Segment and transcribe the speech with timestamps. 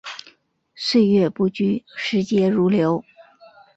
[0.73, 3.05] 岁月不居，时节如流。